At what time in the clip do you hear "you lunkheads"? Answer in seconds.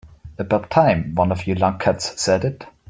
1.45-2.17